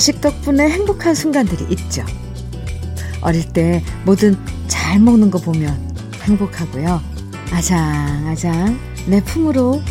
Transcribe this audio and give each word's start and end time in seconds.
자식 0.00 0.22
덕분에 0.22 0.66
행복한 0.66 1.14
순간들이 1.14 1.66
있죠. 1.74 2.02
어릴 3.20 3.46
때 3.52 3.84
뭐든 4.06 4.34
잘 4.66 4.98
먹는 4.98 5.30
거 5.30 5.38
보면 5.38 5.94
행복하고요. 6.22 7.02
아장아장 7.52 8.80
내 9.08 9.22
품으로 9.22 9.82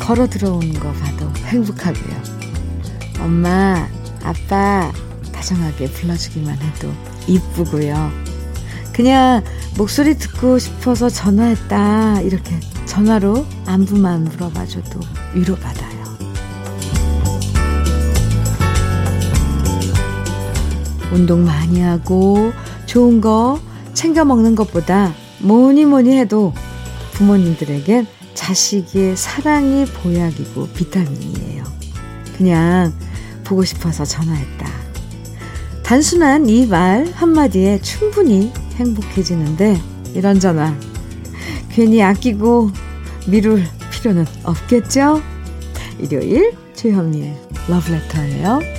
걸어 0.00 0.26
들어오는 0.26 0.72
거 0.72 0.90
봐도 0.92 1.30
행복하고요. 1.44 2.16
엄마, 3.20 3.86
아빠 4.22 4.90
다정하게 5.32 5.90
불러주기만 5.90 6.56
해도 6.56 6.90
이쁘고요. 7.26 8.10
그냥 8.94 9.44
목소리 9.76 10.16
듣고 10.16 10.58
싶어서 10.58 11.10
전화했다. 11.10 12.22
이렇게 12.22 12.58
전화로 12.86 13.44
안부만 13.66 14.24
물어봐줘도 14.24 15.00
위로받아요. 15.34 15.97
운동 21.12 21.44
많이 21.44 21.80
하고 21.80 22.52
좋은 22.86 23.20
거 23.20 23.60
챙겨 23.94 24.24
먹는 24.24 24.54
것보다 24.54 25.14
뭐니 25.40 25.84
뭐니 25.84 26.16
해도 26.16 26.52
부모님들에겐 27.12 28.06
자식의 28.34 29.16
사랑이 29.16 29.84
보약이고 29.86 30.68
비타민이에요. 30.68 31.64
그냥 32.36 32.92
보고 33.44 33.64
싶어서 33.64 34.04
전화했다. 34.04 34.68
단순한 35.82 36.48
이 36.48 36.66
말 36.66 37.10
한마디에 37.14 37.80
충분히 37.80 38.52
행복해지는데 38.76 39.80
이런 40.14 40.38
전화 40.38 40.74
괜히 41.70 42.02
아끼고 42.02 42.70
미룰 43.26 43.64
필요는 43.90 44.26
없겠죠? 44.44 45.20
일요일 45.98 46.52
주현미의 46.76 47.36
러브레터예요. 47.68 48.77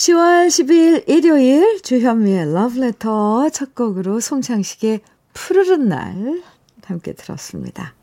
10월 0.00 0.46
12일 0.46 1.06
일요일 1.10 1.82
주현미의 1.82 2.54
러브레터 2.54 3.50
첫 3.50 3.74
곡으로 3.74 4.18
송창식의 4.18 5.00
푸르른 5.34 5.90
날 5.90 6.42
함께 6.86 7.12
들었습니다. 7.12 7.94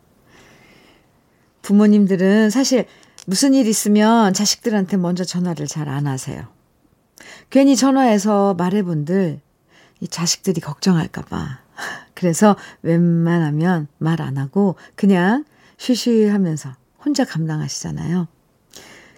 부모님들은 1.63 2.51
사실 2.51 2.85
무슨 3.25 3.55
일 3.55 3.65
있으면 3.65 4.31
자식들한테 4.35 4.97
먼저 4.97 5.23
전화를 5.23 5.65
잘 5.65 5.89
안 5.89 6.05
하세요. 6.05 6.45
괜히 7.49 7.75
전화해서 7.75 8.53
말해본들 8.53 9.41
이 9.99 10.07
자식들이 10.07 10.61
걱정할까봐. 10.61 11.61
그래서 12.13 12.55
웬만하면 12.83 13.87
말 13.97 14.21
안 14.21 14.37
하고 14.37 14.75
그냥 14.93 15.45
쉬쉬 15.77 16.27
하면서 16.27 16.75
혼자 17.03 17.25
감당하시잖아요. 17.25 18.27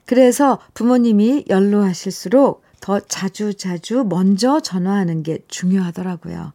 그래서 0.06 0.60
부모님이 0.74 1.44
연로하실수록 1.50 2.69
더 2.82 3.00
자주 3.00 3.54
자주 3.54 4.06
먼저 4.08 4.60
전화하는 4.60 5.24
게 5.24 5.40
중요하더라고요. 5.48 6.54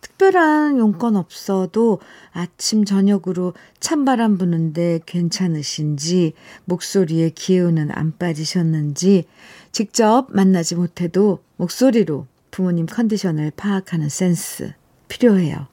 특별한 0.00 0.78
용건 0.78 1.16
없어도 1.16 2.00
아침, 2.32 2.84
저녁으로 2.84 3.54
찬바람 3.80 4.38
부는데 4.38 5.00
괜찮으신지, 5.06 6.34
목소리에 6.66 7.30
기운은 7.30 7.90
안 7.90 8.16
빠지셨는지, 8.16 9.24
직접 9.72 10.28
만나지 10.30 10.76
못해도 10.76 11.40
목소리로 11.56 12.26
부모님 12.50 12.86
컨디션을 12.86 13.52
파악하는 13.56 14.08
센스 14.08 14.72
필요해요. 15.08 15.66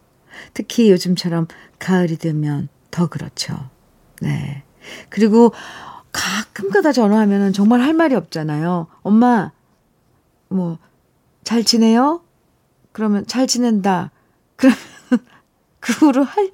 특히 0.54 0.92
요즘처럼 0.92 1.48
가을이 1.80 2.18
되면 2.18 2.68
더 2.92 3.08
그렇죠. 3.08 3.70
네. 4.22 4.64
그리고 5.10 5.54
가끔 6.12 6.70
가다 6.70 6.92
전화하면 6.92 7.54
정말 7.54 7.82
할 7.82 7.94
말이 7.94 8.16
없잖아요. 8.16 8.88
엄마, 9.02 9.52
뭐, 10.50 10.78
잘 11.44 11.64
지내요? 11.64 12.22
그러면 12.92 13.26
잘 13.28 13.48
지낸다. 13.48 14.12
그러면 14.56 14.78
그 15.80 15.94
후로 15.94 16.24
할, 16.24 16.50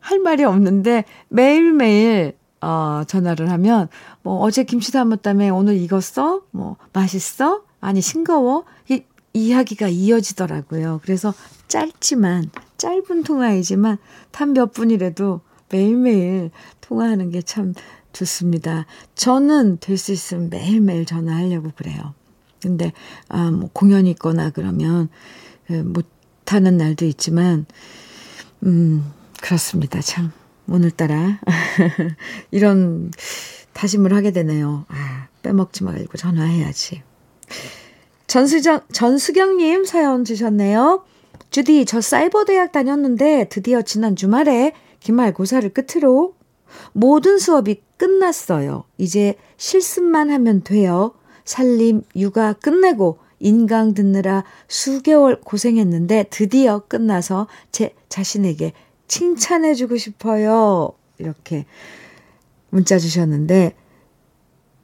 할 0.00 0.18
말이 0.18 0.44
없는데 0.44 1.04
매일매일 1.28 2.36
어, 2.60 3.02
전화를 3.06 3.50
하면 3.50 3.88
뭐 4.22 4.40
어제 4.40 4.64
김치 4.64 4.90
담았다며 4.92 5.54
오늘 5.54 5.76
익었어? 5.76 6.42
뭐 6.50 6.76
맛있어? 6.92 7.62
아니 7.80 8.00
싱거워? 8.00 8.64
이 8.88 9.02
이야기가 9.34 9.88
이어지더라고요. 9.88 11.00
그래서 11.04 11.34
짧지만 11.68 12.50
짧은 12.78 13.22
통화이지만 13.24 13.98
단 14.32 14.54
몇 14.54 14.72
분이라도 14.72 15.42
매일매일 15.68 16.50
통화하는 16.80 17.30
게 17.30 17.42
참 17.42 17.74
좋습니다. 18.12 18.86
저는 19.14 19.76
될 19.78 19.98
수 19.98 20.10
있으면 20.12 20.48
매일매일 20.48 21.04
전화하려고 21.04 21.70
그래요. 21.76 22.14
근데 22.66 22.92
아, 23.28 23.50
뭐 23.50 23.70
공연이 23.72 24.10
있거나 24.10 24.50
그러면 24.50 25.08
그 25.66 25.72
못하는 25.72 26.76
날도 26.76 27.04
있지만 27.06 27.66
음, 28.64 29.12
그렇습니다. 29.40 30.00
참 30.00 30.32
오늘따라 30.68 31.40
이런 32.50 33.10
다짐을 33.72 34.14
하게 34.14 34.32
되네요. 34.32 34.84
아, 34.88 35.28
빼먹지 35.42 35.84
말고 35.84 36.16
전화해야지. 36.16 37.02
전수정, 38.26 38.80
전수경님 38.92 39.84
사연 39.84 40.24
주셨네요. 40.24 41.04
주디, 41.50 41.84
저 41.84 42.00
사이버대학 42.00 42.72
다녔는데 42.72 43.48
드디어 43.48 43.82
지난 43.82 44.16
주말에 44.16 44.72
기말고사를 45.00 45.70
끝으로 45.70 46.34
모든 46.92 47.38
수업이 47.38 47.82
끝났어요. 47.96 48.84
이제 48.98 49.36
실습만 49.56 50.30
하면 50.30 50.62
돼요. 50.62 51.14
살림, 51.46 52.02
육아 52.14 52.52
끝내고 52.52 53.18
인강 53.38 53.94
듣느라 53.94 54.44
수개월 54.68 55.40
고생했는데 55.40 56.24
드디어 56.30 56.80
끝나서 56.80 57.46
제 57.72 57.94
자신에게 58.10 58.72
칭찬해주고 59.08 59.96
싶어요. 59.96 60.92
이렇게 61.18 61.64
문자 62.70 62.98
주셨는데, 62.98 63.74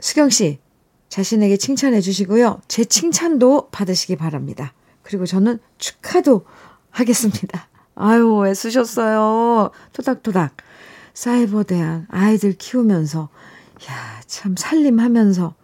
수경 0.01 0.31
씨, 0.31 0.61
자신에게 1.09 1.57
칭찬해 1.57 2.01
주시고요. 2.01 2.61
제 2.69 2.85
칭찬도 2.85 3.69
받으시기 3.71 4.17
바랍니다. 4.17 4.73
그리고 5.03 5.27
저는 5.27 5.59
축하도 5.79 6.47
하겠습니다. 6.91 7.69
아유, 7.95 8.47
애쓰셨어요. 8.47 9.71
토닥토닥. 9.93 10.57
사이버대학 11.13 12.07
아이들 12.09 12.53
키우면서, 12.53 13.29
야, 13.91 14.21
참 14.27 14.55
살림하면서, 14.57 15.55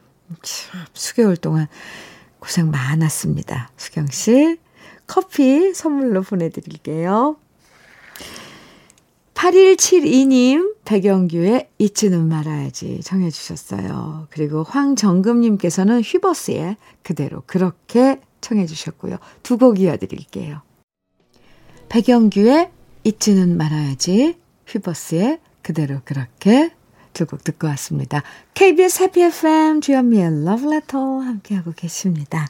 참 0.43 0.84
수개월 0.93 1.37
동안 1.37 1.69
고생 2.39 2.71
많았습니다. 2.71 3.71
수경 3.77 4.06
씨, 4.09 4.59
커피 5.06 5.75
선물로 5.75 6.22
보내드릴게요. 6.22 7.37
8172님, 9.34 10.75
백영규의 10.84 11.69
잊지는 11.78 12.27
말아야지 12.28 13.00
청해주셨어요. 13.03 14.27
그리고 14.31 14.65
황정금님께서는 14.65 16.03
휘버스의 16.03 16.77
그대로 17.03 17.43
그렇게 17.47 18.21
청해주셨고요. 18.41 19.19
두 19.43 19.59
곡 19.59 19.78
이어드릴게요. 19.81 20.62
백영규의 21.88 22.71
잊지는 23.05 23.56
말아야지, 23.56 24.38
휘버스의 24.67 25.41
그대로 25.62 26.00
그렇게 26.05 26.73
두곡 27.19 27.43
듣고 27.44 27.67
왔습니다. 27.69 28.23
KBS 28.55 29.03
해피 29.03 29.23
FM 29.23 29.81
주현미의 29.81 30.44
러브레터 30.44 30.99
함께하고 31.19 31.73
계십니다. 31.76 32.47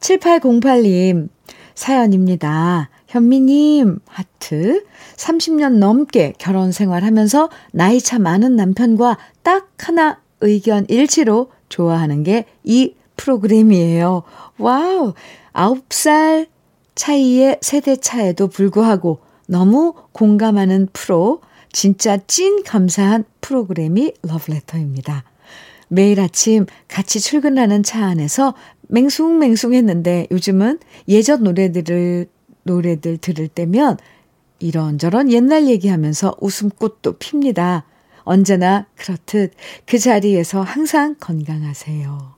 7808님 0.00 1.28
사연입니다. 1.74 2.88
현미님, 3.08 4.00
하트. 4.06 4.84
30년 5.16 5.78
넘게 5.78 6.34
결혼 6.38 6.72
생활하면서 6.72 7.50
나이 7.72 8.00
차 8.00 8.18
많은 8.18 8.56
남편과 8.56 9.18
딱 9.42 9.68
하나 9.78 10.20
의견 10.40 10.86
일치로 10.88 11.50
좋아하는 11.68 12.22
게 12.22 12.46
이 12.64 12.94
프로그램이에요. 13.16 14.22
wow! 14.58 15.14
9살 15.52 16.48
차이의 16.94 17.58
세대 17.60 17.96
차에도 17.96 18.48
불구하고 18.48 19.20
너무 19.46 19.94
공감하는 20.12 20.88
프로, 20.92 21.40
진짜 21.74 22.16
찐 22.28 22.62
감사한 22.62 23.24
프로그램이 23.40 24.14
러브레터입니다. 24.22 25.24
매일 25.88 26.20
아침 26.20 26.66
같이 26.86 27.18
출근하는 27.18 27.82
차 27.82 28.06
안에서 28.06 28.54
맹숭맹숭했는데 28.88 30.28
요즘은 30.30 30.78
예전 31.08 31.42
노래들을 31.42 32.28
노래들 32.62 33.18
들을 33.18 33.48
때면 33.48 33.98
이런저런 34.60 35.32
옛날 35.32 35.66
얘기하면서 35.66 36.36
웃음꽃도 36.40 37.18
핍니다. 37.18 37.84
언제나 38.22 38.86
그렇듯 38.94 39.52
그 39.84 39.98
자리에서 39.98 40.62
항상 40.62 41.16
건강하세요. 41.18 42.34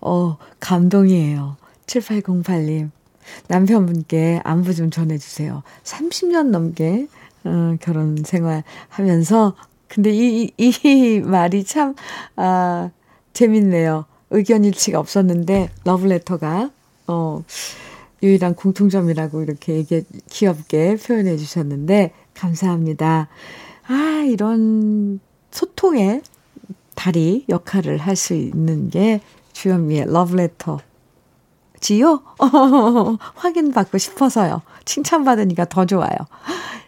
어, 0.00 0.36
감동이에요. 0.60 1.56
7808님. 1.86 2.90
남편분께 3.48 4.42
안부 4.44 4.74
좀 4.74 4.92
전해주세요. 4.92 5.64
30년 5.82 6.50
넘게 6.50 7.08
어, 7.46 7.76
결혼 7.80 8.16
생활 8.24 8.64
하면서 8.88 9.54
근데 9.88 10.10
이, 10.12 10.50
이, 10.58 10.72
이 10.84 11.20
말이 11.24 11.64
참, 11.64 11.94
아, 12.36 12.90
재밌네요. 13.32 14.04
의견 14.30 14.64
일치가 14.64 14.98
없었는데, 14.98 15.70
러브레터가, 15.84 16.70
어, 17.06 17.44
유일한 18.22 18.54
공통점이라고 18.54 19.42
이렇게 19.42 19.74
얘기, 19.74 20.02
귀엽게 20.30 20.96
표현해 20.96 21.36
주셨는데, 21.36 22.12
감사합니다. 22.34 23.28
아, 23.86 24.24
이런 24.26 25.20
소통의 25.52 26.22
다리 26.96 27.44
역할을 27.48 27.98
할 27.98 28.16
수 28.16 28.34
있는 28.34 28.90
게 28.90 29.20
주현미의 29.52 30.06
러브레터. 30.12 30.80
지요? 31.80 32.22
확인받고 33.36 33.98
싶어서요. 33.98 34.62
칭찬받으니까 34.84 35.66
더 35.66 35.84
좋아요. 35.86 36.16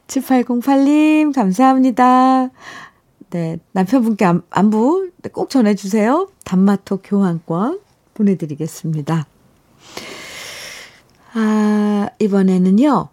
7808님, 0.08 1.34
감사합니다. 1.34 2.50
네, 3.30 3.58
남편분께 3.72 4.24
안, 4.24 4.42
안부 4.50 5.10
꼭 5.32 5.50
전해주세요. 5.50 6.28
단마토 6.44 6.98
교환권 7.02 7.80
보내드리겠습니다. 8.14 9.26
아, 11.34 12.08
이번에는요, 12.18 13.08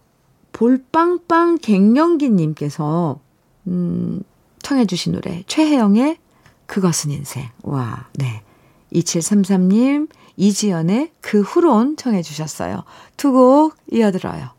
볼빵빵 0.54 1.58
갱년기님께서, 1.62 3.20
음, 3.68 4.24
청해주신 4.62 5.14
노래, 5.14 5.44
최혜영의 5.48 6.18
그것은 6.66 7.12
인생. 7.12 7.50
와, 7.64 8.08
네. 8.14 8.42
2733님, 8.94 10.08
이지연의 10.38 11.12
그 11.22 11.42
후론 11.42 11.98
청해주셨어요. 11.98 12.84
두 13.18 13.32
곡 13.34 13.76
이어들어요. 13.92 14.50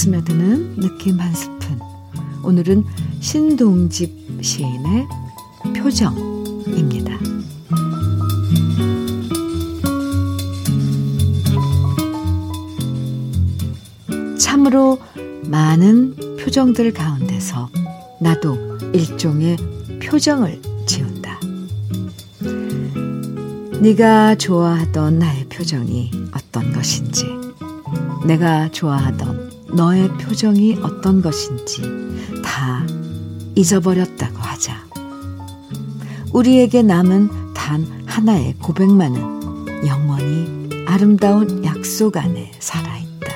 스며드는 0.00 0.76
느낌 0.76 1.20
한 1.20 1.30
스푼. 1.34 1.78
오늘은 2.42 2.86
신동집 3.20 4.10
시인의 4.40 5.06
표정입니다. 5.76 7.18
참으로 14.38 14.98
많은 15.44 16.16
표정들 16.38 16.94
가운데서 16.94 17.68
나도 18.22 18.78
일종의 18.94 19.58
표정을 20.02 20.62
지운다. 20.86 21.38
네가 23.82 24.36
좋아하던 24.36 25.18
나의 25.18 25.44
표정이 25.50 26.10
어떤 26.32 26.72
것인지 26.72 27.26
내가 28.26 28.70
좋아하던 28.70 29.59
너의 29.74 30.08
표정이 30.18 30.78
어떤 30.82 31.22
것인지 31.22 31.82
다 32.44 32.84
잊어버렸다고 33.54 34.38
하자. 34.38 34.74
우리에게 36.32 36.82
남은 36.82 37.54
단 37.54 37.86
하나의 38.06 38.54
고백만은 38.60 39.86
영원히 39.86 40.68
아름다운 40.86 41.64
약속 41.64 42.16
안에 42.16 42.52
살아있다. 42.58 43.32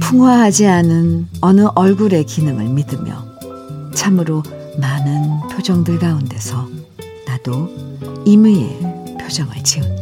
풍화하지 0.00 0.66
않은 0.66 1.28
어느 1.40 1.68
얼굴의 1.74 2.24
기능을 2.24 2.68
믿으며 2.70 3.24
참으로 3.94 4.42
많은 4.80 5.48
표정들 5.50 5.98
가운데서 5.98 6.68
나도 7.26 7.68
임의의 8.24 9.16
표정을 9.20 9.62
지운다. 9.64 9.97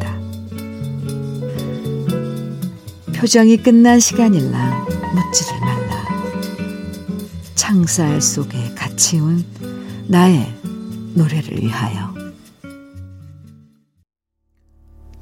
표정이 3.16 3.56
끝난 3.62 3.98
시간일라 3.98 4.86
묻지를 5.14 5.60
말라. 5.60 6.06
창살 7.54 8.20
속에 8.20 8.74
갇히운 8.74 9.42
나의 10.06 10.46
노래를 11.14 11.62
위하여. 11.62 12.14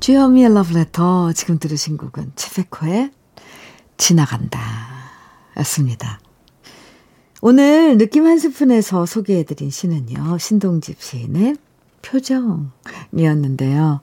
주현미의 0.00 0.52
러브레터 0.54 1.32
지금 1.34 1.60
들으신 1.60 1.96
곡은 1.96 2.32
최백호의 2.34 3.12
지나간다 3.96 4.60
였습니다. 5.58 6.18
오늘 7.42 7.96
느낌 7.96 8.26
한 8.26 8.40
스푼에서 8.40 9.06
소개해드린 9.06 9.70
시는요. 9.70 10.38
신동집 10.38 11.00
시인의 11.00 11.56
표정이었는데요. 12.02 14.00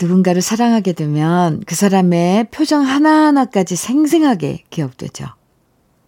누군가를 0.00 0.40
사랑하게 0.40 0.94
되면 0.94 1.62
그 1.66 1.74
사람의 1.74 2.50
표정 2.50 2.86
하나하나까지 2.86 3.76
생생하게 3.76 4.64
기억되죠. 4.70 5.26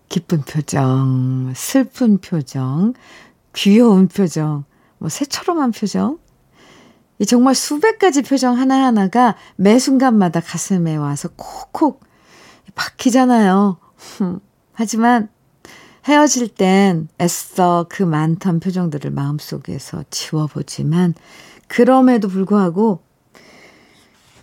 기쁜 0.09 0.43
표정, 0.43 1.53
슬픈 1.55 2.19
표정, 2.19 2.95
귀여운 3.55 4.09
표정, 4.09 4.65
뭐 4.99 5.09
새처럼한 5.09 5.73
표정. 5.73 6.19
이 7.19 7.27
정말 7.27 7.55
수백 7.55 7.99
가지 7.99 8.23
표정 8.23 8.59
하나하나가 8.59 9.37
매 9.57 9.79
순간마다 9.79 10.41
가슴에 10.41 10.97
와서 10.97 11.29
콕콕 11.37 12.01
박히잖아요. 12.75 13.79
하지만 14.73 15.29
헤어질 16.09 16.49
땐 16.49 17.09
애써 17.21 17.87
그 17.89 18.03
많던 18.03 18.61
표정들을 18.61 19.11
마음속에서 19.11 20.05
지워보지만 20.11 21.15
그럼에도 21.69 22.29
불구하고 22.29 23.03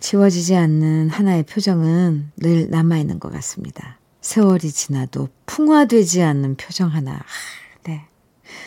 지워지지 0.00 0.56
않는 0.56 1.10
하나의 1.10 1.44
표정은 1.44 2.32
늘 2.36 2.70
남아있는 2.70 3.20
것 3.20 3.30
같습니다. 3.32 3.98
세월이 4.20 4.72
지나도 4.72 5.28
풍화되지 5.46 6.22
않는 6.22 6.56
표정 6.56 6.88
하나. 6.88 7.22
네. 7.84 8.06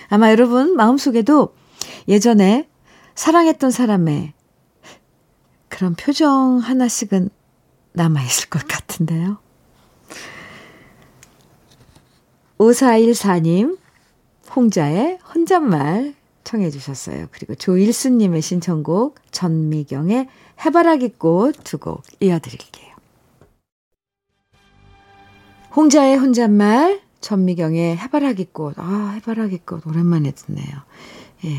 아마 0.09 0.29
여러분 0.31 0.75
마음속에도 0.75 1.55
예전에 2.07 2.69
사랑했던 3.15 3.71
사람의 3.71 4.33
그런 5.69 5.95
표정 5.95 6.59
하나씩은 6.59 7.29
남아있을 7.93 8.49
것 8.49 8.67
같은데요. 8.67 9.37
5414님, 12.57 13.77
홍자의 14.55 15.19
혼잣말 15.33 16.13
청해 16.43 16.69
주셨어요. 16.71 17.27
그리고 17.31 17.55
조일수님의 17.55 18.41
신청곡 18.41 19.15
전미경의 19.31 20.27
해바라기 20.65 21.09
꽃 21.17 21.59
두 21.63 21.77
곡 21.77 22.03
이어드릴게요. 22.19 22.93
홍자의 25.75 26.17
혼잣말, 26.17 27.01
전미경의 27.21 27.97
해바라기 27.97 28.45
꽃. 28.51 28.77
아, 28.77 29.13
해바라기 29.15 29.59
꽃 29.65 29.85
오랜만에 29.87 30.31
듣네요. 30.31 30.67
예. 31.45 31.57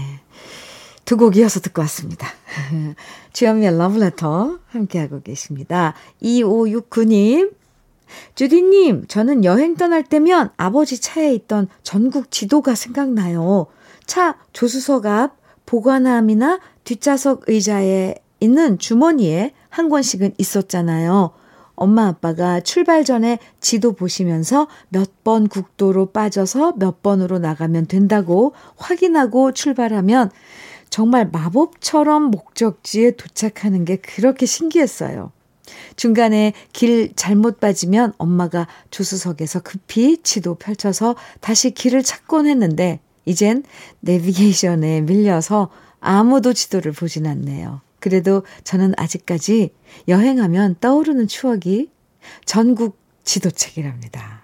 두 1.04 1.16
곡 1.18 1.36
이어서 1.36 1.60
듣고 1.60 1.82
왔습니다. 1.82 2.28
주현미의 3.34 3.76
러브레터 3.76 4.58
함께하고 4.68 5.20
계십니다. 5.22 5.94
2569님, 6.22 7.52
주디님, 8.36 9.06
저는 9.08 9.44
여행 9.44 9.74
떠날 9.76 10.02
때면 10.04 10.50
아버지 10.56 10.98
차에 11.00 11.34
있던 11.34 11.68
전국 11.82 12.30
지도가 12.30 12.74
생각나요. 12.74 13.66
차 14.06 14.37
조수석 14.52 15.06
앞 15.06 15.37
보관함이나 15.66 16.61
뒷좌석 16.84 17.44
의자에 17.49 18.14
있는 18.40 18.78
주머니에 18.78 19.52
한 19.70 19.88
권씩은 19.88 20.34
있었잖아요. 20.38 21.32
엄마 21.76 22.06
아빠가 22.06 22.61
출발 22.61 23.04
전에 23.04 23.38
지도 23.61 23.92
보시면서 23.92 24.68
몇 24.90 25.11
번 25.25 25.49
국도로 25.49 26.12
빠져서 26.12 26.75
몇 26.76 27.02
번으로 27.02 27.38
나가면 27.38 27.87
된다고 27.87 28.52
확인하고 28.76 29.52
출발하면 29.52 30.30
정말 30.90 31.28
마법처럼 31.32 32.25
목적지에 32.25 33.12
도착하는 33.12 33.87
게 33.87 33.96
그렇게 33.96 34.44
신기했어요. 34.44 35.32
중간에 35.96 36.52
길 36.75 37.14
잘못 37.16 37.58
빠지면 37.58 38.12
엄마가 38.18 38.68
조수석에서 38.90 39.61
급히 39.61 40.18
지도 40.23 40.56
펼쳐서 40.56 41.16
다시 41.40 41.70
길을 41.70 42.02
찾곤 42.02 42.46
했는데 42.46 43.00
이젠 43.25 43.64
내비게이션에 44.00 45.02
밀려서 45.02 45.71
아무도 46.00 46.52
지도를 46.52 46.93
보진 46.93 47.26
않네요. 47.26 47.81
그래도 47.99 48.43
저는 48.64 48.93
아직까지 48.99 49.71
여행하면 50.09 50.76
떠오르는 50.81 51.26
추억이 51.26 51.88
전국 52.45 52.99
지도책이랍니다. 53.25 54.43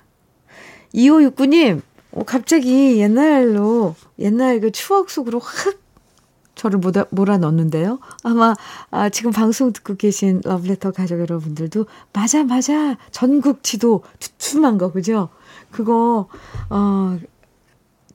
2569님, 0.94 1.82
어, 2.12 2.24
갑자기 2.24 2.98
옛날로, 2.98 3.94
옛날 4.18 4.60
그 4.60 4.72
추억 4.72 5.10
속으로 5.10 5.38
확 5.38 5.78
저를 6.54 6.78
몰아, 6.78 7.06
몰아 7.10 7.38
넣는데요. 7.38 8.00
아마, 8.22 8.54
아, 8.90 9.08
지금 9.08 9.30
방송 9.30 9.72
듣고 9.72 9.96
계신 9.96 10.42
러브레터 10.44 10.90
가족 10.90 11.20
여러분들도, 11.20 11.86
맞아, 12.12 12.44
맞아. 12.44 12.98
전국 13.10 13.62
지도 13.62 14.02
두툼한 14.18 14.76
거, 14.76 14.92
그죠? 14.92 15.30
그거, 15.70 16.28
어, 16.68 17.18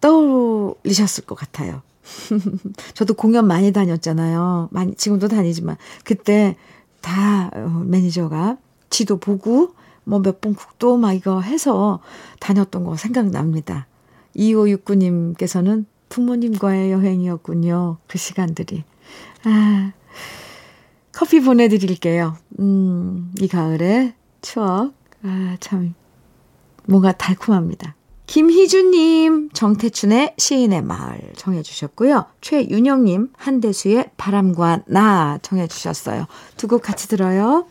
떠올리셨을 0.05 1.25
것 1.25 1.35
같아요. 1.35 1.81
저도 2.93 3.15
공연 3.15 3.47
많이 3.47 3.71
다녔잖아요. 3.73 4.69
많이, 4.71 4.93
지금도 4.93 5.27
다니지만. 5.27 5.77
그때 6.03 6.55
다 7.01 7.49
어, 7.53 7.83
매니저가 7.85 8.57
지도 8.91 9.17
보고 9.17 9.73
뭐 10.03 10.19
몇 10.19 10.39
번 10.39 10.53
국도 10.53 10.97
막 10.97 11.13
이거 11.13 11.41
해서 11.41 11.99
다녔던 12.39 12.83
거 12.83 12.95
생각납니다. 12.95 13.87
2569님께서는 14.35 15.85
부모님과의 16.09 16.91
여행이었군요. 16.91 17.97
그 18.07 18.19
시간들이. 18.19 18.83
아, 19.45 19.91
커피 21.13 21.39
보내드릴게요. 21.41 22.37
음, 22.59 23.33
이 23.39 23.47
가을의 23.47 24.13
추억. 24.43 24.93
아, 25.23 25.57
참, 25.59 25.95
뭔가 26.85 27.11
달콤합니다. 27.11 27.95
김희주님, 28.27 29.49
정태춘의 29.53 30.33
시인의 30.37 30.81
마을 30.81 31.19
정해주셨고요. 31.35 32.25
최윤영님, 32.41 33.29
한대수의 33.37 34.11
바람과 34.17 34.81
나 34.87 35.37
정해주셨어요. 35.41 36.25
두 36.57 36.67
곡 36.67 36.81
같이 36.81 37.07
들어요. 37.07 37.67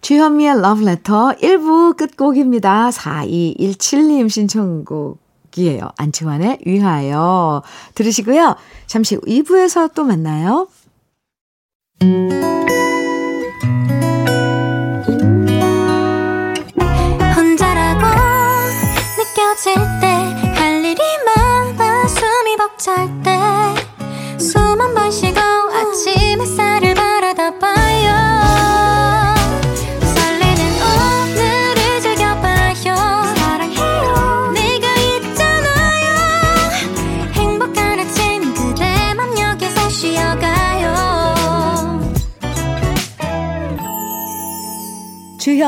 주현미의 0.00 0.60
러브레터 0.60 1.36
1부 1.40 1.96
끝곡입니다. 1.96 2.90
4217님 2.90 4.28
신청곡이에요. 4.28 5.90
안치환의 5.96 6.60
위하여 6.66 7.62
들으시고요. 7.94 8.56
잠시 8.86 9.14
후 9.16 9.20
2부에서 9.22 9.92
또 9.94 10.04
만나요. 10.04 10.68
혼 12.02 12.87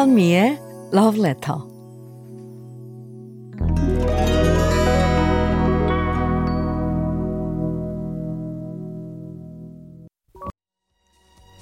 주현미의 0.00 0.59
Love 0.95 1.21
Letter. 1.21 1.61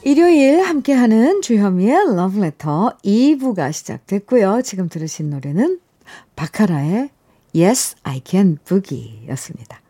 일요일 0.05 0.63
함께하는 0.63 1.43
주현미의 1.43 1.91
Love 1.91 2.39
Letter 2.41 2.91
2부가 3.03 3.73
시작됐고요. 3.73 4.63
지금 4.63 4.89
들으신 4.89 5.31
노래는 5.31 5.81
바카라의 6.37 7.11
Yes, 7.57 7.97
I 8.05 8.23
Can 8.25 8.59
Boogie 8.65 9.27
였습니다. 9.31 9.81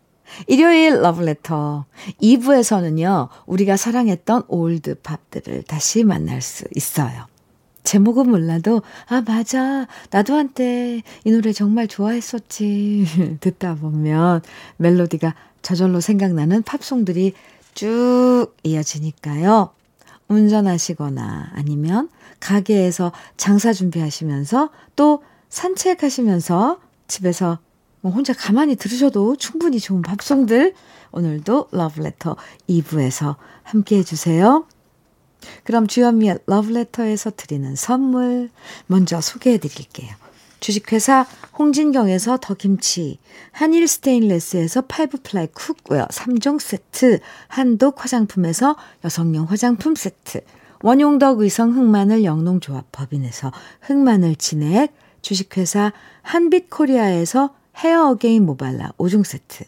일요일 0.47 1.02
러브레터 1.02 1.85
2부에서는요, 2.23 3.28
우리가 3.45 3.76
사랑했던 3.76 4.45
old 4.49 5.02
팝들을 5.02 5.64
다시 5.64 6.02
만날 6.02 6.40
수 6.40 6.64
있어요. 6.75 7.26
제목은 7.85 8.28
몰라도, 8.30 8.82
아, 9.06 9.23
맞아. 9.26 9.87
나도 10.11 10.35
한때 10.35 11.02
이 11.25 11.30
노래 11.30 11.52
정말 11.52 11.88
좋아했었지. 11.88 13.06
듣다 13.40 13.76
보면 13.76 14.42
멜로디가 14.76 15.35
저절로 15.62 16.00
생각나는 16.00 16.62
팝송들이 16.62 17.32
쭉 17.75 18.49
이어지니까요. 18.62 19.70
운전하시거나 20.28 21.52
아니면 21.54 22.08
가게에서 22.40 23.12
장사 23.37 23.73
준비하시면서 23.73 24.70
또 24.94 25.23
산책하시면서 25.49 26.80
집에서 27.06 27.58
뭐 28.00 28.12
혼자 28.12 28.32
가만히 28.32 28.76
들으셔도 28.76 29.37
충분히 29.37 29.80
좋은 29.80 30.02
팝송들 30.02 30.75
오늘도 31.11 31.68
러브레터 31.73 32.37
2부에서 32.68 33.37
함께 33.62 33.99
해주세요. 33.99 34.66
그럼 35.64 35.87
주현미의 35.87 36.40
러브레터에서 36.47 37.33
드리는 37.37 37.75
선물 37.76 38.50
먼저 38.87 39.21
소개해 39.21 39.59
드릴게요. 39.59 40.11
주식회사 40.61 41.26
홍진경에서 41.59 42.38
더김치, 42.40 43.18
한일 43.52 43.87
스테인레스에서 43.87 44.83
five 44.83 45.18
ply 45.23 45.49
cookware 45.49 46.07
3종 46.07 46.61
세트, 46.61 47.21
한독 47.47 48.02
화장품에서 48.02 48.76
여성용 49.04 49.47
화장품 49.47 49.95
세트, 49.95 50.40
원용덕 50.83 51.40
의성 51.40 51.76
흑마늘 51.76 52.25
영농조합 52.25 52.87
법인에서 52.92 53.52
흑마늘 53.83 54.37
진액, 54.37 54.92
주식회사 55.23 55.92
한빛코리아에서 56.23 57.54
헤어 57.76 58.11
어게인 58.11 58.45
모발라 58.45 58.92
5종 58.99 59.25
세트, 59.25 59.64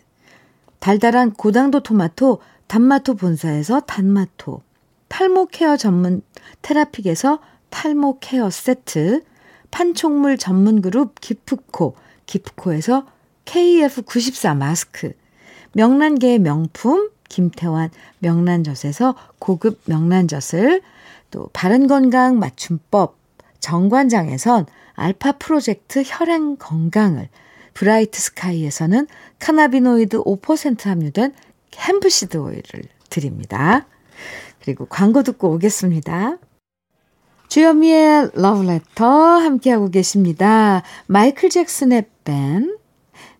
달달한 0.80 1.32
고당도 1.32 1.82
토마토 1.82 2.40
단마토 2.66 3.14
본사에서 3.14 3.80
단마토, 3.80 4.62
탈모 5.10 5.46
케어 5.46 5.76
전문 5.76 6.22
테라픽에서 6.62 7.40
탈모 7.68 8.20
케어 8.20 8.48
세트, 8.48 9.22
판촉물 9.70 10.38
전문 10.38 10.80
그룹 10.80 11.20
기프코, 11.20 11.96
기프코에서 12.24 13.06
KF94 13.44 14.56
마스크, 14.56 15.12
명란계의 15.72 16.38
명품 16.38 17.10
김태환 17.28 17.90
명란젓에서 18.20 19.14
고급 19.38 19.80
명란젓을 19.84 20.80
또 21.30 21.50
바른건강 21.52 22.38
맞춤법 22.38 23.18
정관장에선 23.58 24.66
알파 24.94 25.32
프로젝트 25.32 26.02
혈행 26.06 26.56
건강을 26.56 27.28
브라이트 27.74 28.20
스카이에서는 28.20 29.06
cannabinoid 29.38 30.22
5% 30.22 30.84
함유된 30.84 31.34
hempseed 31.76 32.36
오일을 32.36 32.84
드립니다. 33.08 33.86
그리고 34.62 34.86
광고 34.86 35.22
듣고 35.22 35.52
오겠습니다. 35.52 36.38
주현미의 37.48 38.30
러브레터 38.34 39.04
함께하고 39.06 39.90
계십니다. 39.90 40.82
마이클 41.06 41.50
잭슨의 41.50 42.06
Ben, 42.24 42.76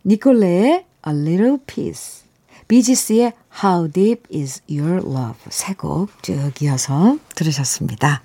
니콜레의 0.05 0.85
A 1.07 1.13
Little 1.15 1.59
Peace, 1.67 2.25
비지스의 2.67 3.33
How 3.63 3.91
Deep 3.91 4.23
Is 4.37 4.63
Your 4.69 4.97
Love 4.97 5.37
세 5.51 5.75
곡 5.75 6.09
쭉 6.23 6.51
이어서 6.63 7.19
들으셨습니다. 7.37 8.23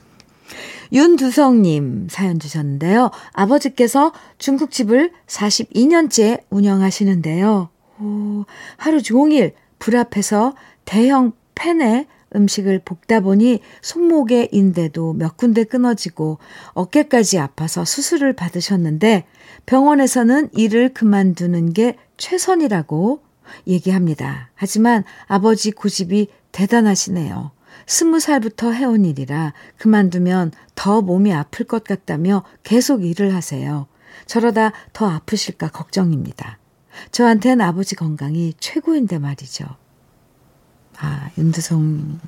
윤두성님 0.94 2.08
사연 2.10 2.40
주셨는데요. 2.40 3.12
아버지께서 3.34 4.12
중국집을 4.38 5.12
42년째 5.28 6.42
운영하시는데요. 6.50 7.70
오, 8.00 8.46
하루 8.78 9.02
종일 9.02 9.54
불 9.80 9.98
앞에서 9.98 10.54
대형 10.86 11.34
팬에 11.56 12.08
음식을 12.36 12.80
볶다 12.80 13.22
보니 13.22 13.60
손목의 13.82 14.50
인대도 14.52 15.14
몇 15.14 15.38
군데 15.38 15.64
끊어지고 15.64 16.38
어깨까지 16.74 17.40
아파서 17.40 17.86
수술을 17.86 18.34
받으셨는데 18.34 19.26
병원에서는 19.66 20.50
일을 20.54 20.94
그만두는 20.94 21.74
게 21.74 21.98
최선이라고 22.18 23.22
얘기합니다. 23.68 24.50
하지만 24.56 25.04
아버지 25.28 25.72
고집이 25.72 26.28
대단하시네요. 26.52 27.52
스무 27.88 28.20
살부터 28.20 28.72
해온 28.72 29.06
일이라 29.06 29.54
그만두면 29.78 30.52
더 30.76 31.02
몸이 31.02 31.34
아플 31.34 31.66
것 31.66 31.84
같다며 31.84 32.44
계속 32.64 33.04
일을 33.06 33.34
하세요. 33.36 33.88
저러다 34.26 34.72
더 34.94 35.08
아프실까 35.08 35.70
걱정입니다. 35.70 36.58
저한텐 37.12 37.62
아버지 37.62 37.96
건강이 37.96 38.54
최고인데 38.60 39.20
말이죠. 39.20 39.66
아, 41.00 41.30
윤두성 41.38 42.20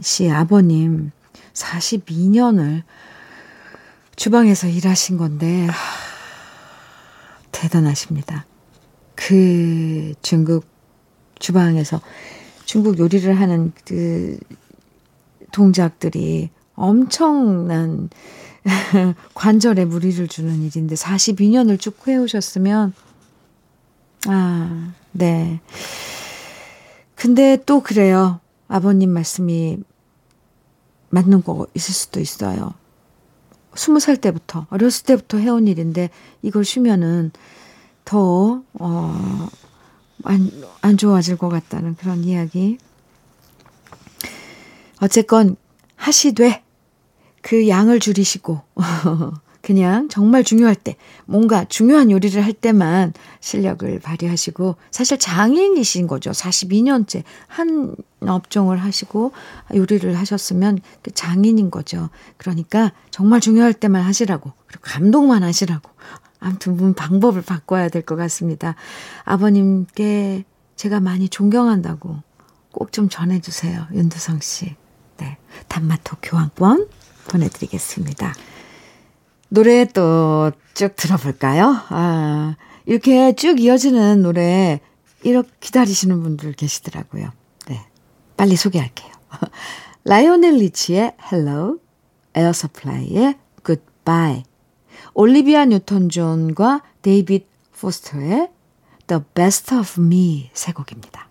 씨 0.00 0.30
아버님 0.30 1.12
42년을 1.52 2.82
주방에서 4.16 4.66
일하신 4.66 5.16
건데, 5.16 5.66
하, 5.66 5.74
대단하십니다. 7.52 8.46
그 9.14 10.12
중국 10.22 10.66
주방에서 11.38 12.00
중국 12.64 12.98
요리를 12.98 13.32
하는 13.40 13.72
그 13.84 14.38
동작들이 15.52 16.50
엄청난 16.74 18.10
관절에 19.34 19.84
무리를 19.84 20.26
주는 20.28 20.62
일인데 20.62 20.94
42년을 20.94 21.80
쭉 21.80 21.96
해오셨으면, 22.06 22.92
아, 24.26 24.92
네. 25.12 25.60
근데 27.18 27.58
또 27.66 27.80
그래요. 27.80 28.38
아버님 28.68 29.10
말씀이 29.10 29.78
맞는 31.10 31.42
거 31.42 31.66
있을 31.74 31.92
수도 31.92 32.20
있어요. 32.20 32.74
스무 33.74 33.98
살 33.98 34.16
때부터, 34.16 34.68
어렸을 34.70 35.04
때부터 35.04 35.38
해온 35.38 35.66
일인데 35.66 36.10
이걸 36.42 36.64
쉬면은 36.64 37.32
더, 38.04 38.62
어, 38.74 39.48
안, 40.22 40.50
안 40.80 40.96
좋아질 40.96 41.38
것 41.38 41.48
같다는 41.48 41.96
그런 41.96 42.22
이야기. 42.22 42.78
어쨌건 45.02 45.56
하시되 45.96 46.62
그 47.42 47.68
양을 47.68 47.98
줄이시고 47.98 48.60
그냥 49.62 50.08
정말 50.08 50.44
중요할 50.44 50.74
때 50.74 50.96
뭔가 51.26 51.64
중요한 51.64 52.10
요리를 52.10 52.42
할 52.42 52.52
때만 52.52 53.12
실력을 53.40 53.98
발휘하시고 54.00 54.76
사실 54.90 55.18
장인이신 55.18 56.06
거죠. 56.06 56.30
42년째 56.30 57.22
한 57.46 57.94
업종을 58.20 58.78
하시고 58.78 59.32
요리를 59.74 60.16
하셨으면 60.16 60.78
그 61.02 61.10
장인인 61.12 61.70
거죠. 61.70 62.08
그러니까 62.36 62.92
정말 63.10 63.40
중요할 63.40 63.74
때만 63.74 64.02
하시라고 64.02 64.52
그리고 64.66 64.82
감동만 64.84 65.42
하시라고 65.42 65.90
아무튼 66.40 66.76
문 66.76 66.94
방법을 66.94 67.42
바꿔야 67.42 67.88
될 67.88 68.02
것 68.02 68.16
같습니다. 68.16 68.76
아버님께 69.24 70.44
제가 70.76 71.00
많이 71.00 71.28
존경한다고 71.28 72.22
꼭 72.72 72.92
좀 72.92 73.08
전해주세요. 73.08 73.88
윤두성 73.92 74.40
씨. 74.40 74.76
네. 75.18 75.36
단마토 75.68 76.16
교환권 76.22 76.88
보내드리겠습니다. 77.28 78.34
노래 79.48 79.84
또 79.86 80.52
쭉 80.78 80.94
들어볼까요? 80.94 81.74
아, 81.88 82.54
이렇게 82.86 83.34
쭉 83.34 83.58
이어지는 83.58 84.22
노래, 84.22 84.78
이렇게 85.24 85.50
기다리시는 85.58 86.22
분들 86.22 86.52
계시더라고요. 86.52 87.32
네. 87.66 87.84
빨리 88.36 88.54
소개할게요. 88.54 89.10
라이오넬 90.04 90.54
리치의 90.54 91.16
Hello, 91.32 91.78
에어 92.36 92.52
서플라이의 92.52 93.34
Goodbye, 93.66 94.44
올리비아 95.14 95.64
뉴턴 95.64 96.10
존과 96.10 96.84
데이빗 97.02 97.48
포스터의 97.80 98.50
The 99.08 99.20
Best 99.34 99.74
of 99.74 100.00
Me 100.00 100.50
세 100.52 100.70
곡입니다. 100.70 101.28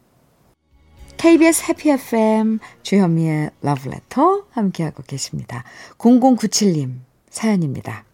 KBS 1.15 1.63
해피 1.69 1.89
FM 1.91 2.59
주현미의 2.83 3.51
러브레터 3.62 4.43
함께하고 4.50 5.03
계십니다. 5.03 5.63
0097님 6.00 6.97
사연입니다. 7.29 8.06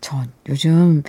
전 0.00 0.30
요즘 0.48 1.02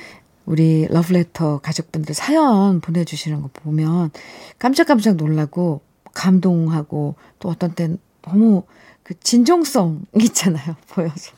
우리 0.46 0.88
러브레터 0.88 1.60
가족분들 1.60 2.13
사연 2.13 2.82
보내주시는 2.82 3.41
거 3.41 3.50
보면 3.53 4.12
깜짝깜짝 4.60 5.15
놀라고 5.15 5.82
감동하고 6.13 7.15
또 7.39 7.50
어떤 7.50 7.74
땐 7.74 7.98
너무 8.22 8.63
그 9.03 9.20
진정성 9.20 10.06
있잖아요. 10.20 10.75
보여서. 10.89 11.32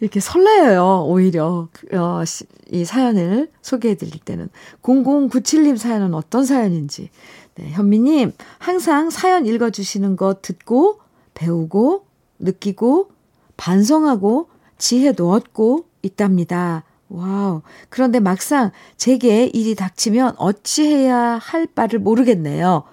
이렇게 0.00 0.20
설레요, 0.20 1.04
오히려. 1.06 1.68
어, 1.92 2.22
이 2.70 2.84
사연을 2.84 3.50
소개해 3.62 3.96
드릴 3.96 4.20
때는. 4.20 4.48
0097님 4.82 5.76
사연은 5.76 6.14
어떤 6.14 6.44
사연인지. 6.44 7.10
네, 7.56 7.70
현미님, 7.70 8.32
항상 8.58 9.10
사연 9.10 9.44
읽어주시는 9.46 10.16
거 10.16 10.36
듣고, 10.40 11.00
배우고, 11.34 12.06
느끼고, 12.38 13.10
반성하고, 13.56 14.48
지혜도 14.78 15.30
얻고 15.32 15.87
있답니다. 16.02 16.84
wow. 17.08 17.62
그런데 17.88 18.20
막상 18.20 18.70
제게 18.96 19.46
일이 19.46 19.74
닥치면 19.74 20.34
어찌해야 20.38 21.38
할 21.40 21.66
바를 21.66 21.98
모르겠네요. 21.98 22.84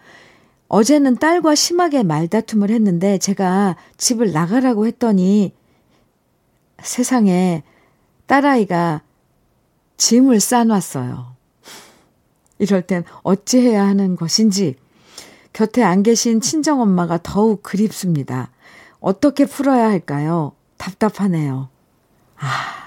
어제는 0.67 1.17
딸과 1.17 1.55
심하게 1.55 2.03
말다툼을 2.03 2.69
했는데 2.69 3.17
제가 3.17 3.75
집을 3.97 4.31
나가라고 4.31 4.87
했더니 4.87 5.53
세상에 6.81 7.63
딸아이가 8.25 9.01
짐을 9.97 10.39
싸놨어요. 10.39 11.35
이럴 12.59 12.81
땐 12.81 13.03
어찌해야 13.23 13.85
하는 13.85 14.15
것인지 14.15 14.75
곁에 15.53 15.83
안 15.83 16.03
계신 16.03 16.41
친정엄마가 16.41 17.19
더욱 17.21 17.63
그립습니다. 17.63 18.49
어떻게 18.99 19.45
풀어야 19.45 19.87
할까요? 19.87 20.53
답답하네요. 20.77 21.69
아, 22.37 22.47
아, 22.47 22.84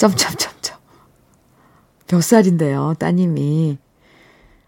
점점점점. 0.00 0.78
몇 2.08 2.22
살인데요, 2.22 2.94
따님이. 2.98 3.76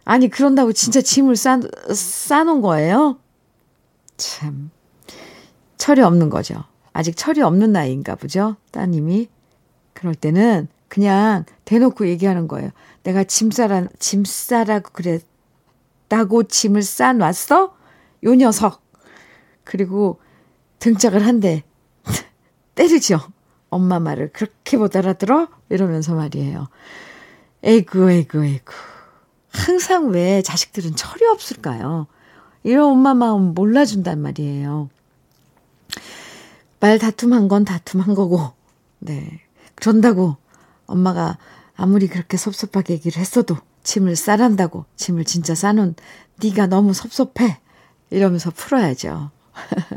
아니, 0.05 0.29
그런다고 0.29 0.75
진짜 0.75 1.01
짐을 1.01 1.37
싸, 1.37 1.59
싸놓은 1.91 2.61
거예요? 2.61 3.19
참. 4.19 4.71
철이 5.79 6.03
없는 6.03 6.29
거죠. 6.29 6.65
아직 6.93 7.17
철이 7.17 7.41
없는 7.41 7.73
나이인가 7.73 8.15
보죠. 8.15 8.57
따님이. 8.73 9.29
그럴 9.95 10.15
때는 10.15 10.69
그냥 10.89 11.47
대놓고 11.65 12.09
얘기하는 12.09 12.47
거예요. 12.47 12.71
내가 13.03 13.25
짐 13.25 13.51
싸라, 13.51 13.87
짐 13.99 14.27
싸라고 14.27 14.91
그랬다고 14.93 16.43
짐을 16.43 16.83
싸놨어? 16.83 17.75
요 18.25 18.35
녀석. 18.35 18.83
그리고 19.65 20.21
등짝을 20.79 21.25
한대 21.25 21.65
때리죠. 22.75 23.19
엄마 23.73 23.99
말을 23.99 24.31
그렇게 24.33 24.77
못 24.77 24.95
알아들어? 24.97 25.49
이러면서 25.71 26.15
말이에요. 26.15 26.69
에이구, 27.65 28.11
에이구, 28.11 28.45
에이구. 28.45 28.73
항상 29.51 30.11
왜 30.11 30.43
자식들은 30.43 30.95
철이 30.95 31.25
없을까요? 31.27 32.07
이런 32.65 32.93
엄마 32.93 33.15
마음 33.15 33.55
몰라준단 33.55 34.21
말이에요. 34.21 34.91
말 36.81 36.99
다툼한 36.99 37.49
건 37.49 37.65
다툼한 37.65 38.15
거고, 38.15 38.53
네. 38.99 39.41
그런다고 39.75 40.37
엄마가 40.87 41.39
아무리 41.75 42.09
그렇게 42.09 42.37
섭섭하게 42.37 42.93
얘기를 42.93 43.19
했어도 43.19 43.57
짐을 43.85 44.17
싸란다고 44.17 44.85
짐을 44.97 45.25
진짜 45.25 45.55
싸는 45.55 45.95
네가 46.43 46.67
너무 46.67 46.93
섭섭해 46.93 47.59
이러면서 48.11 48.51
풀어야죠. 48.51 49.31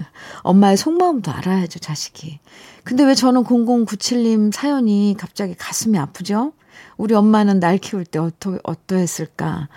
엄마의 0.46 0.78
속마음도 0.78 1.32
알아야죠, 1.32 1.80
자식이. 1.80 2.40
근데 2.84 3.04
왜 3.04 3.16
저는 3.16 3.44
0097님 3.44 4.54
사연이 4.54 5.16
갑자기 5.18 5.56
가슴이 5.56 5.98
아프죠? 5.98 6.54
우리 6.98 7.16
엄마는 7.16 7.60
날 7.60 7.80
키울 7.80 8.06
때 8.06 8.20
어떠, 8.20 8.60
어떠했을까? 8.64 9.70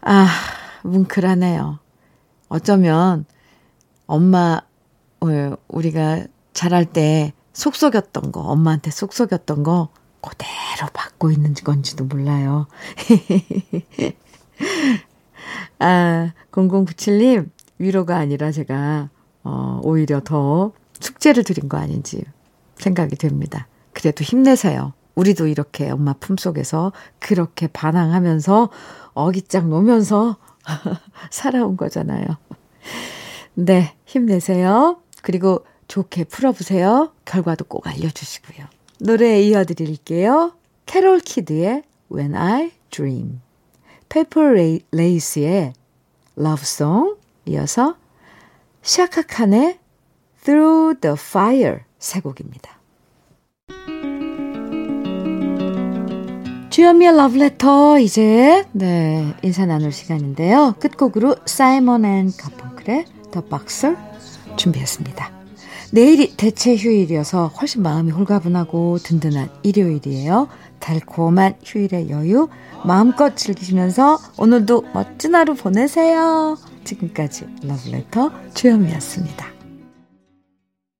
아, 0.00 0.28
뭉클하네요. 0.82 1.78
어쩌면 2.48 3.26
엄마 4.06 4.62
어, 5.20 5.26
우리가 5.68 6.24
자랄 6.54 6.86
때 6.86 7.34
속속였던 7.52 8.32
거, 8.32 8.40
엄마한테 8.40 8.90
속속였던 8.90 9.62
거 9.62 9.90
그대로 10.22 10.88
받고 10.94 11.30
있는 11.30 11.52
건지도 11.52 12.04
몰라요. 12.04 12.66
아, 15.78 16.32
0097님, 16.50 17.50
위로가 17.78 18.16
아니라 18.16 18.52
제가, 18.52 19.10
어, 19.44 19.80
오히려 19.82 20.20
더 20.20 20.72
숙제를 20.98 21.44
드린 21.44 21.68
거 21.68 21.78
아닌지 21.78 22.24
생각이 22.76 23.16
됩니다. 23.16 23.66
그래도 23.92 24.22
힘내세요. 24.22 24.92
우리도 25.14 25.46
이렇게 25.46 25.90
엄마 25.90 26.12
품속에서 26.14 26.92
그렇게 27.18 27.66
반항하면서 27.66 28.70
어깃장 29.14 29.68
놓으면서 29.68 30.36
살아온 31.30 31.76
거잖아요. 31.76 32.24
네, 33.54 33.94
힘내세요. 34.06 35.00
그리고 35.22 35.64
좋게 35.88 36.24
풀어보세요. 36.24 37.12
결과도 37.24 37.64
꼭 37.64 37.86
알려주시고요. 37.86 38.66
노래 39.00 39.40
이어드릴게요. 39.42 40.52
캐롤 40.86 41.20
키드의 41.20 41.82
When 42.12 42.34
I 42.34 42.72
Dream, 42.90 43.40
페퍼 44.08 44.40
레이스의 44.92 45.72
Love 46.38 46.62
Song, 46.62 47.16
이어서 47.46 47.96
샤카칸의 48.82 49.78
Through 50.44 51.00
the 51.00 51.14
Fire 51.18 51.80
세 51.98 52.20
곡입니다. 52.20 52.80
주현미의 56.70 57.16
러브레터 57.16 57.98
이제 57.98 58.64
네 58.72 59.34
인사 59.42 59.66
나눌 59.66 59.92
시간인데요. 59.92 60.76
끝곡으로 60.80 61.36
사이먼 61.44 62.04
앤 62.04 62.32
가펑클의 62.34 63.04
The 63.32 63.48
Boxer 63.48 63.96
준비했습니다. 64.56 65.30
내일이 65.92 66.36
대체 66.36 66.76
휴일이어서 66.76 67.48
훨씬 67.48 67.82
마음이 67.82 68.12
홀가분하고 68.12 68.98
든든한 68.98 69.50
일요일이에요. 69.62 70.48
달콤한 70.80 71.54
휴일의 71.64 72.10
여유 72.10 72.48
마음껏 72.84 73.36
즐기시면서 73.36 74.18
오늘도 74.38 74.84
멋진 74.92 75.34
하루 75.34 75.54
보내세요. 75.54 76.56
지금까지 76.84 77.46
러브레터 77.62 78.30
주현미였습니다. 78.54 79.59